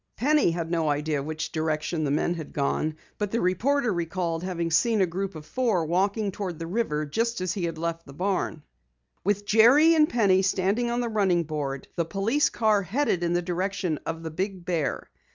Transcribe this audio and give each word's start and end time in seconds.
Penny 0.17 0.49
had 0.49 0.71
no 0.71 0.89
idea 0.89 1.21
which 1.21 1.51
direction 1.51 2.03
the 2.03 2.09
men 2.09 2.33
had 2.33 2.53
gone, 2.53 2.95
but 3.19 3.29
the 3.29 3.39
reporter 3.39 3.93
recalled 3.93 4.41
having 4.41 4.71
seen 4.71 4.99
a 4.99 5.05
group 5.05 5.35
of 5.35 5.45
four 5.45 5.85
walking 5.85 6.31
toward 6.31 6.57
the 6.57 6.65
river 6.65 7.05
just 7.05 7.39
as 7.39 7.53
he 7.53 7.65
had 7.65 7.77
left 7.77 8.07
the 8.07 8.11
barn. 8.13 8.63
With 9.23 9.45
Jerry 9.45 9.93
and 9.93 10.09
Penny 10.09 10.41
standing 10.41 10.89
on 10.89 11.01
the 11.01 11.07
running 11.09 11.43
board, 11.43 11.87
the 11.97 12.05
police 12.05 12.49
car 12.49 12.81
headed 12.81 13.21
in 13.23 13.33
the 13.33 13.43
direction 13.43 13.99
of 14.07 14.23
the 14.23 14.31
Big 14.31 14.65
Bear. 14.65 15.07